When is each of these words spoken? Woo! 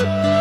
Woo! 0.00 0.39